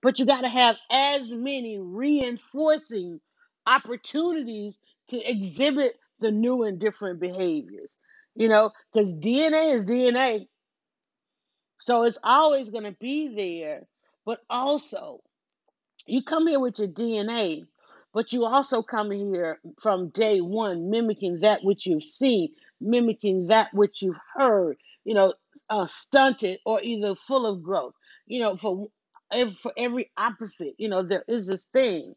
[0.02, 3.20] but you got to have as many reinforcing
[3.66, 4.76] opportunities
[5.10, 7.96] to exhibit the new and different behaviors.
[8.36, 10.46] You know, because DNA is DNA,
[11.80, 13.82] so it's always going to be there.
[14.26, 15.20] But also,
[16.06, 17.64] you come here with your DNA,
[18.14, 23.72] but you also come here from day one, mimicking that which you've seen, mimicking that
[23.74, 25.34] which you've heard, you know,
[25.70, 27.94] uh, stunted or either full of growth.
[28.26, 28.88] You know, for
[29.62, 32.14] for every opposite, you know, there is this thing,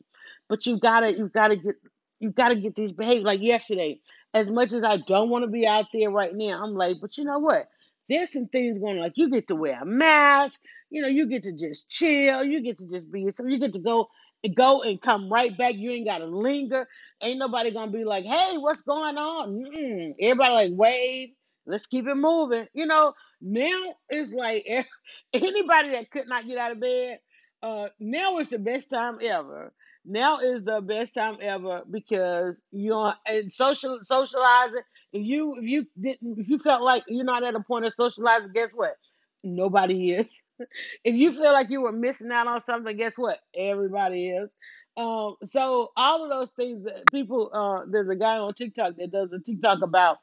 [0.49, 1.75] but you've got to you've got to get
[2.19, 3.25] you've got to get these behaviors.
[3.25, 3.99] Like yesterday,
[4.33, 7.17] as much as I don't want to be out there right now, I'm like, but
[7.17, 7.67] you know what?
[8.07, 9.03] There's some things going on.
[9.03, 12.61] Like you get to wear a mask, you know, you get to just chill, you
[12.63, 14.07] get to just be yourself, you get to go
[14.43, 15.75] and go and come right back.
[15.75, 16.87] You ain't gotta linger.
[17.21, 20.15] Ain't nobody gonna be like, "Hey, what's going on?" Mm-mm.
[20.19, 21.29] Everybody like wave.
[21.65, 22.67] Let's keep it moving.
[22.73, 24.65] You know, now it's like
[25.33, 27.19] anybody that could not get out of bed.
[27.61, 29.73] Uh, now is the best time ever.
[30.05, 34.81] Now is the best time ever because you're and social socializing.
[35.13, 37.93] If you if you didn't if you felt like you're not at a point of
[37.95, 38.95] socializing, guess what?
[39.43, 40.35] Nobody is
[41.03, 43.39] if you feel like you were missing out on something, guess what?
[43.55, 44.49] Everybody is.
[44.97, 49.11] Um, so all of those things that people uh there's a guy on TikTok that
[49.11, 50.17] does a TikTok about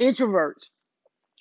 [0.00, 0.70] introverts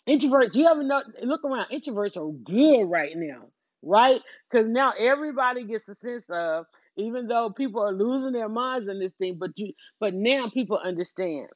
[0.08, 1.02] Introverts, you ever know?
[1.22, 1.67] Look around.
[1.69, 4.22] Introverts are good right now, right?
[4.50, 6.65] Because now everybody gets a sense of,
[6.97, 10.77] even though people are losing their minds in this thing, but you, but now people
[10.77, 11.47] understand.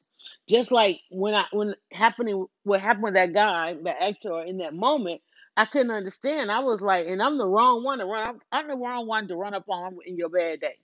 [0.48, 4.74] Just like when I when happening what happened with that guy, the actor in that
[4.74, 5.22] moment,
[5.56, 6.50] I couldn't understand.
[6.52, 8.38] I was like, and I'm the wrong one to run.
[8.52, 10.74] I'm the wrong one to run up on in your bad day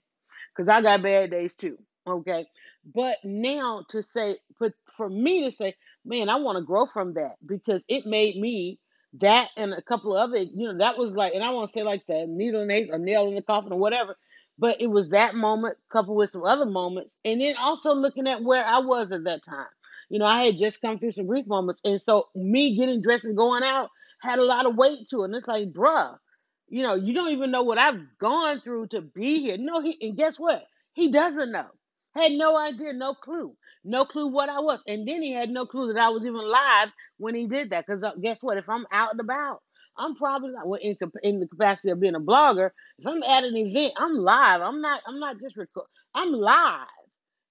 [0.55, 1.79] because I got bad days too.
[2.07, 2.47] Okay.
[2.95, 7.15] But now to say, but for me to say, man, I want to grow from
[7.15, 8.79] that because it made me
[9.21, 11.79] that and a couple of other, you know, that was like, and I want to
[11.79, 14.17] say like the needle in the, a nail in the coffin or whatever.
[14.59, 17.13] But it was that moment coupled with some other moments.
[17.25, 19.67] And then also looking at where I was at that time.
[20.09, 21.81] You know, I had just come through some grief moments.
[21.85, 23.89] And so me getting dressed and going out
[24.21, 25.25] had a lot of weight to it.
[25.27, 26.17] And it's like, bruh,
[26.69, 29.57] you know, you don't even know what I've gone through to be here.
[29.59, 30.65] No, he and guess what?
[30.93, 31.67] He doesn't know.
[32.15, 35.65] Had no idea, no clue, no clue what I was, and then he had no
[35.65, 37.85] clue that I was even live when he did that.
[37.87, 38.57] Because uh, guess what?
[38.57, 39.61] If I'm out and about,
[39.97, 42.71] I'm probably not well, in in the capacity of being a blogger.
[42.99, 44.61] If I'm at an event, I'm live.
[44.61, 45.01] I'm not.
[45.07, 45.87] I'm not just record.
[46.13, 46.87] I'm live.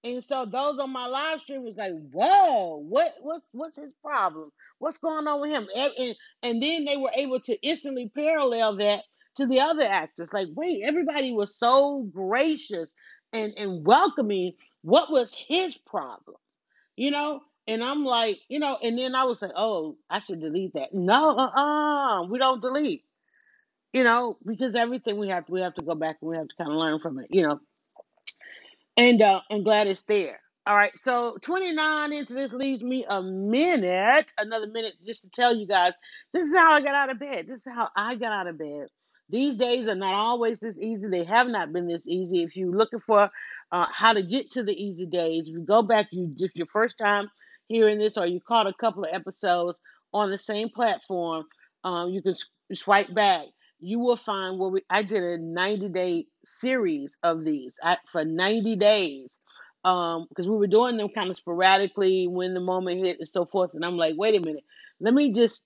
[0.04, 4.52] And so those on my live stream was like, "Whoa, what what what's his problem?
[4.78, 8.76] What's going on with him?" And, and and then they were able to instantly parallel
[8.76, 9.04] that
[9.36, 10.32] to the other actors.
[10.32, 12.90] Like, wait, everybody was so gracious
[13.32, 14.52] and and welcoming.
[14.82, 16.36] What was his problem?
[16.96, 17.40] You know?
[17.66, 20.92] And I'm like, you know, and then I was like, oh, I should delete that.
[20.92, 23.04] No, uh-uh, we don't delete.
[23.92, 26.56] You know, because everything we have we have to go back and we have to
[26.58, 27.28] kind of learn from it.
[27.30, 27.60] You know,
[28.96, 30.40] and uh, I'm glad it's there.
[30.66, 35.54] All right, so 29 into this leaves me a minute, another minute just to tell
[35.54, 35.92] you guys
[36.32, 37.46] this is how I got out of bed.
[37.46, 38.86] This is how I got out of bed.
[39.28, 41.08] These days are not always this easy.
[41.08, 42.42] They have not been this easy.
[42.42, 43.30] If you're looking for
[43.72, 46.66] uh, how to get to the easy days, if you go back, you just your
[46.72, 47.30] first time
[47.68, 49.78] hearing this, or you caught a couple of episodes
[50.12, 51.44] on the same platform,
[51.84, 52.36] um, you can
[52.72, 53.46] swipe back.
[53.80, 58.24] You will find where we I did a 90 day series of these I, for
[58.24, 59.28] 90 days
[59.84, 63.44] um because we were doing them kind of sporadically when the moment hit and so
[63.44, 64.64] forth and I'm like wait a minute.
[65.00, 65.62] Let me just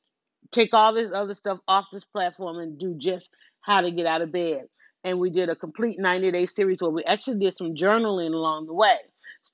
[0.51, 3.31] take all this other stuff off this platform and do just
[3.61, 4.65] how to get out of bed.
[5.05, 8.67] And we did a complete 90 day series where we actually did some journaling along
[8.67, 8.97] the way.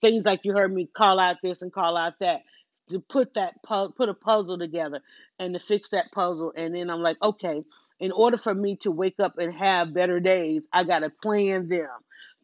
[0.00, 2.42] Things like you heard me call out this and call out that
[2.90, 5.00] to put that pu- put a puzzle together
[5.38, 6.52] and to fix that puzzle.
[6.56, 7.64] And then I'm like, okay,
[8.00, 11.68] in order for me to wake up and have better days, I got to plan
[11.68, 11.88] them.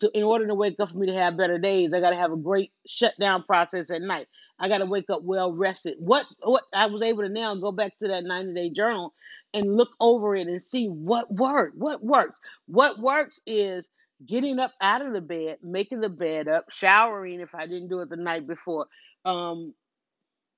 [0.01, 2.17] To, in order to wake up for me to have better days, I got to
[2.17, 4.29] have a great shutdown process at night.
[4.59, 5.97] I got to wake up well rested.
[5.99, 9.13] What what I was able to now go back to that 90 day journal
[9.53, 11.77] and look over it and see what worked.
[11.77, 12.39] What works.
[12.67, 13.89] What works is
[14.27, 18.01] getting up out of the bed, making the bed up, showering if I didn't do
[18.01, 18.87] it the night before,
[19.25, 19.75] um,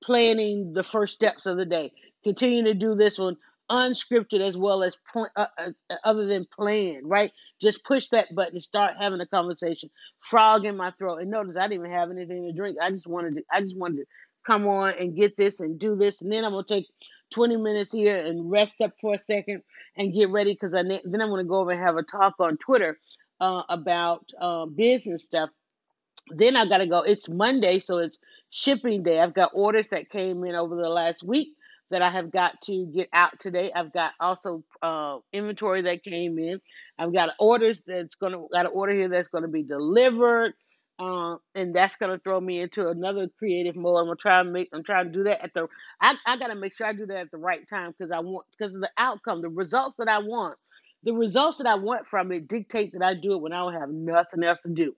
[0.02, 1.92] planning the first steps of the day.
[2.24, 3.36] Continue to do this one
[3.70, 7.32] unscripted as well as pl- uh, uh, uh, other than planned, right?
[7.60, 9.88] Just push that button and start having a conversation.
[10.20, 11.20] Frog in my throat.
[11.20, 12.76] And notice I didn't even have anything to drink.
[12.80, 14.04] I just wanted to, I just wanted to
[14.46, 16.20] come on and get this and do this.
[16.20, 16.86] And then I'm to take
[17.32, 19.62] 20 minutes here and rest up for a second
[19.96, 22.58] and get ready because I, then I'm to go over and have a talk on
[22.58, 22.98] Twitter
[23.42, 25.50] uh, about uh, business stuff
[26.30, 27.00] then I got to go.
[27.00, 28.18] It's Monday, so it's
[28.50, 29.20] shipping day.
[29.20, 31.50] I've got orders that came in over the last week
[31.90, 33.72] that I have got to get out today.
[33.74, 36.60] I've got also uh, inventory that came in.
[36.98, 40.54] I've got orders that's gonna got an order here that's gonna be delivered,
[41.00, 43.98] uh, and that's gonna throw me into another creative mode.
[44.00, 44.68] I'm gonna try and make.
[44.74, 45.68] I'm trying to do that at the.
[46.00, 48.46] I, I gotta make sure I do that at the right time because I want
[48.58, 50.58] because of the outcome, the results that I want.
[51.04, 53.80] The results that I want from it dictate that I do it when I don't
[53.80, 54.94] have nothing else to do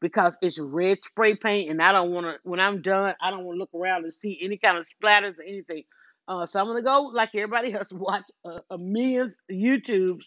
[0.00, 3.44] because it's red spray paint and I don't want to, when I'm done, I don't
[3.44, 5.84] want to look around and see any kind of splatters or anything.
[6.26, 10.26] Uh, so I'm to go, like everybody else, watch a, a million YouTubes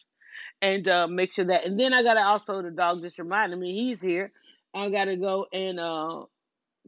[0.62, 1.66] and uh, make sure that.
[1.66, 4.32] And then I got to also, the dog just reminded me he's here.
[4.74, 6.24] I got to go and uh,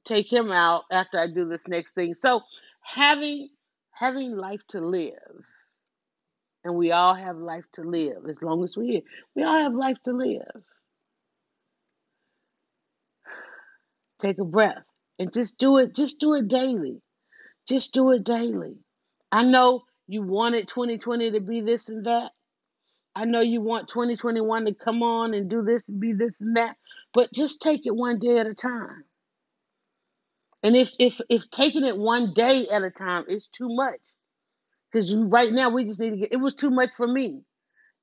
[0.06, 2.16] take him out after I do this next thing.
[2.20, 2.42] So
[2.82, 3.50] having
[3.92, 5.46] having life to live,
[6.64, 9.02] and we all have life to live as long as we're here.
[9.36, 10.64] We all have life to live.
[14.20, 14.84] Take a breath
[15.20, 15.96] and just do it.
[15.96, 17.02] Just do it daily.
[17.68, 18.78] Just do it daily.
[19.32, 22.32] I know you wanted 2020 to be this and that.
[23.16, 26.58] I know you want 2021 to come on and do this and be this and
[26.58, 26.78] that,
[27.14, 29.04] but just take it one day at a time.
[30.64, 34.00] And if if if taking it one day at a time is too much,
[34.94, 37.42] because right now we just need to get it was too much for me.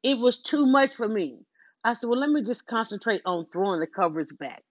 [0.02, 1.40] It was too much for me.
[1.84, 4.62] I said, well, let me just concentrate on throwing the covers back.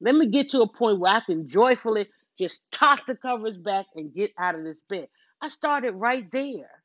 [0.00, 3.86] Let me get to a point where I can joyfully just toss the covers back
[3.96, 5.08] and get out of this bed.
[5.42, 6.81] I started right there.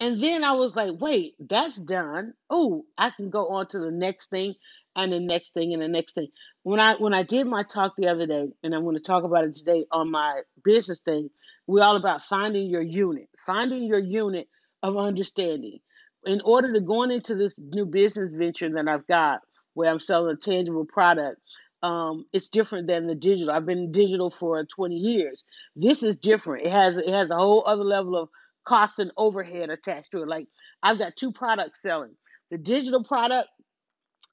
[0.00, 2.34] And then I was like, wait, that's done.
[2.50, 4.54] Oh, I can go on to the next thing
[4.96, 6.28] and the next thing and the next thing.
[6.62, 9.24] When I when I did my talk the other day, and I'm going to talk
[9.24, 11.30] about it today on my business thing,
[11.66, 14.48] we're all about finding your unit, finding your unit
[14.82, 15.78] of understanding.
[16.26, 19.40] In order to going into this new business venture that I've got,
[19.74, 21.40] where I'm selling a tangible product,
[21.82, 23.50] um, it's different than the digital.
[23.50, 25.42] I've been digital for 20 years.
[25.76, 26.66] This is different.
[26.66, 28.28] It has it has a whole other level of
[28.64, 30.28] cost and overhead attached to it.
[30.28, 30.46] Like
[30.82, 32.16] I've got two products selling.
[32.50, 33.48] The digital product,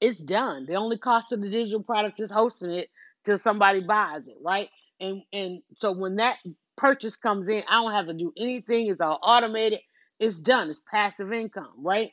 [0.00, 0.66] it's done.
[0.66, 2.88] The only cost of the digital product is hosting it
[3.24, 4.68] till somebody buys it, right?
[5.00, 6.38] And and so when that
[6.76, 8.88] purchase comes in, I don't have to do anything.
[8.88, 9.80] It's all automated.
[10.20, 10.70] It's done.
[10.70, 12.12] It's passive income, right?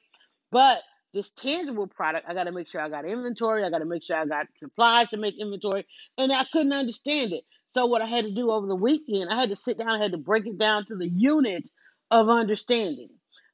[0.52, 0.82] But
[1.14, 3.64] this tangible product, I got to make sure I got inventory.
[3.64, 5.86] I got to make sure I got supplies to make inventory.
[6.18, 7.44] And I couldn't understand it.
[7.72, 10.02] So, what I had to do over the weekend, I had to sit down, I
[10.02, 11.70] had to break it down to the unit
[12.12, 13.10] of understanding.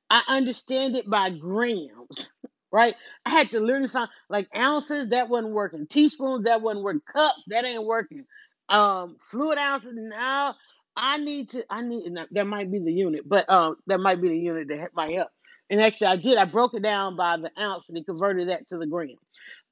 [0.09, 2.29] I understand it by grams,
[2.71, 2.95] right?
[3.25, 5.87] I had to literally find like ounces, that wasn't working.
[5.87, 7.01] Teaspoons, that wasn't working.
[7.11, 8.25] Cups, that ain't working.
[8.69, 10.55] Um, fluid ounces, now
[10.95, 14.29] I need to, I need, that might be the unit, but um, that might be
[14.29, 15.29] the unit that might help.
[15.69, 16.37] And actually, I did.
[16.37, 19.15] I broke it down by the ounce and it converted that to the gram.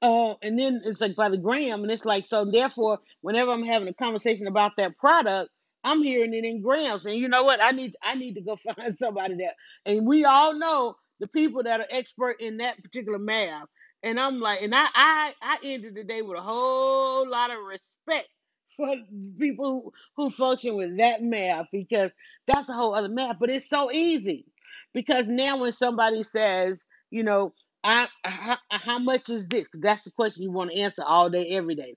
[0.02, 2.44] Uh, and then it's like by the gram, and it's like so.
[2.44, 5.50] Therefore, whenever I'm having a conversation about that product,
[5.84, 7.06] I'm hearing it in grams.
[7.06, 7.62] And you know what?
[7.62, 9.54] I need I need to go find somebody that.
[9.86, 13.66] And we all know the people that are expert in that particular math.
[14.04, 17.58] And I'm like, and I I I ended the day with a whole lot of
[17.64, 18.28] respect
[18.76, 18.94] for
[19.38, 22.10] people who, who function with that math because
[22.48, 23.38] that's a whole other math.
[23.40, 24.46] But it's so easy.
[24.94, 27.54] Because now when somebody says, you know,
[27.84, 29.68] I, how, how much is this?
[29.74, 31.96] that's the question you want to answer all day, every day.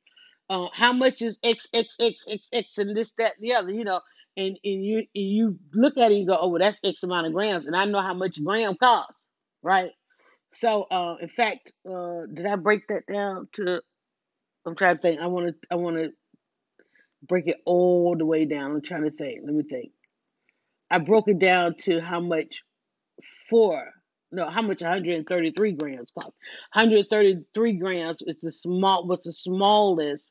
[0.49, 3.71] Uh, how much is X, X, X, X, X, and this, that, and the other,
[3.71, 4.01] you know?
[4.37, 7.25] And, and you and you look at it and go, oh, well, that's X amount
[7.25, 7.65] of grams.
[7.65, 9.27] And I know how much gram costs,
[9.63, 9.91] right?
[10.53, 13.81] So, uh, in fact, uh, did I break that down to?
[14.65, 15.19] I'm trying to think.
[15.19, 15.55] I want to.
[15.71, 16.11] I want to
[17.27, 18.71] break it all the way down.
[18.71, 19.39] I'm trying to think.
[19.43, 19.91] Let me think.
[20.89, 22.61] I broke it down to how much
[23.49, 23.91] for
[24.31, 26.35] no, how much 133 grams cost.
[26.73, 30.29] 133 grams is the small was the smallest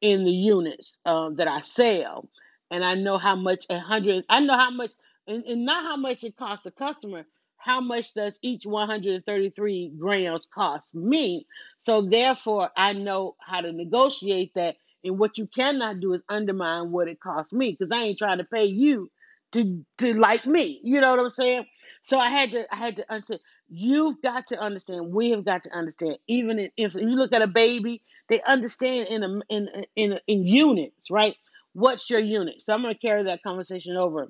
[0.00, 2.28] in the units um, that I sell,
[2.70, 4.24] and I know how much a hundred.
[4.28, 4.90] I know how much,
[5.26, 7.24] and, and not how much it costs the customer.
[7.56, 11.46] How much does each 133 grams cost me?
[11.78, 14.76] So therefore, I know how to negotiate that.
[15.02, 18.38] And what you cannot do is undermine what it costs me, because I ain't trying
[18.38, 19.10] to pay you
[19.52, 20.80] to to like me.
[20.82, 21.66] You know what I'm saying?
[22.02, 23.40] So I had to I had to understand.
[23.68, 25.12] You've got to understand.
[25.12, 26.18] We have got to understand.
[26.26, 30.46] Even if, if you look at a baby they understand in a, in in in
[30.46, 31.36] units, right?
[31.74, 32.62] What's your unit?
[32.62, 34.28] So I'm going to carry that conversation over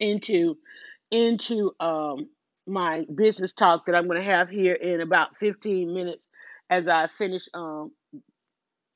[0.00, 0.56] into
[1.10, 2.28] into um
[2.66, 6.24] my business talk that I'm going to have here in about 15 minutes
[6.70, 7.92] as I finish um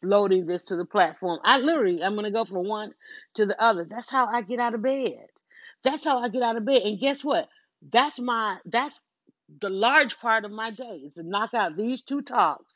[0.03, 1.41] loading this to the platform.
[1.45, 2.93] I literally I'm going to go from one
[3.35, 3.87] to the other.
[3.89, 5.27] That's how I get out of bed.
[5.85, 6.83] That's how I get out of bed.
[6.85, 7.49] And guess what?
[7.91, 9.01] That's my that's
[9.61, 12.70] the large part of my day is to knock out these two talks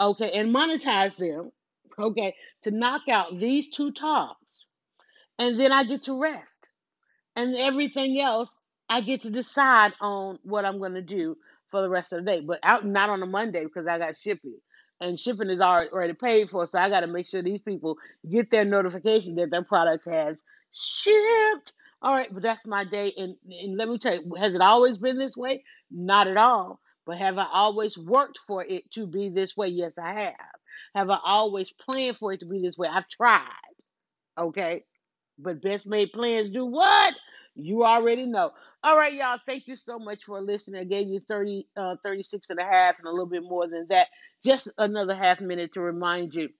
[0.00, 1.52] okay, and monetize them,
[1.98, 4.66] okay, to knock out these two talks.
[5.38, 6.60] And then I get to rest
[7.36, 8.50] and everything else
[8.88, 11.36] I get to decide on what I'm going to do
[11.70, 12.40] for the rest of the day.
[12.40, 14.58] But out not on a Monday because I got shipping,
[15.00, 16.66] and shipping is already paid for.
[16.66, 17.96] So I got to make sure these people
[18.30, 20.42] get their notification that their product has
[20.72, 21.72] shipped.
[22.02, 24.98] All right, but that's my day, and and let me tell you, has it always
[24.98, 25.64] been this way?
[25.90, 26.80] Not at all.
[27.06, 29.68] But have I always worked for it to be this way?
[29.68, 30.34] Yes, I have.
[30.94, 32.88] Have I always planned for it to be this way?
[32.88, 33.50] I've tried.
[34.38, 34.84] Okay.
[35.38, 37.14] But best made plans do what?
[37.54, 38.52] You already know.
[38.82, 39.38] All right, y'all.
[39.46, 40.80] Thank you so much for listening.
[40.80, 43.86] I gave you 30, uh, 36 and a half and a little bit more than
[43.90, 44.08] that.
[44.44, 46.50] Just another half minute to remind you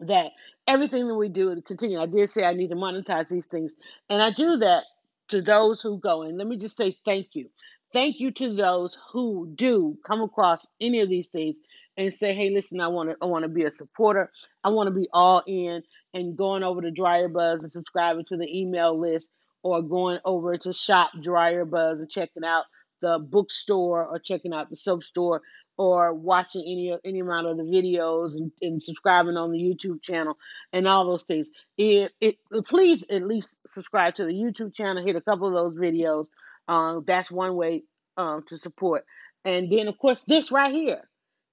[0.00, 0.32] that
[0.66, 2.00] everything that we do and continue.
[2.00, 3.74] I did say I need to monetize these things,
[4.10, 4.84] and I do that
[5.30, 6.22] to those who go.
[6.22, 7.48] And let me just say thank you.
[7.94, 11.54] Thank you to those who do come across any of these things
[11.96, 14.32] and say, "Hey, listen, I want to, I want to be a supporter.
[14.64, 18.36] I want to be all in." And going over to Dryer Buzz and subscribing to
[18.36, 19.30] the email list,
[19.62, 22.64] or going over to Shop Dryer Buzz and checking out
[23.00, 25.42] the bookstore or checking out the soap store
[25.76, 30.36] or watching any any amount of the videos and, and subscribing on the YouTube channel
[30.72, 31.48] and all those things.
[31.78, 35.04] It, it please at least subscribe to the YouTube channel.
[35.04, 36.26] Hit a couple of those videos.
[36.68, 37.84] Um, that's one way
[38.16, 39.04] um, to support.
[39.44, 41.02] And then of course this right here.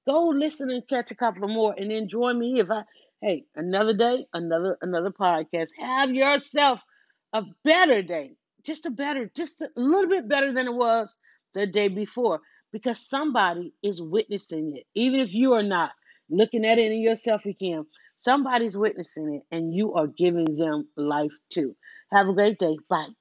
[0.10, 2.84] Go listen and catch a couple of more, and then join me if I.
[3.22, 5.70] Hey, another day, another another podcast.
[5.80, 6.82] Have yourself
[7.34, 8.34] a better day,
[8.66, 11.16] just a better, just a little bit better than it was
[11.54, 12.42] the day before,
[12.74, 14.86] because somebody is witnessing it.
[14.96, 15.92] Even if you are not
[16.30, 17.86] looking at it in your selfie cam,
[18.18, 21.76] somebody's witnessing it, and you are giving them life too.
[22.12, 22.78] Have a great day.
[22.90, 23.21] Bye.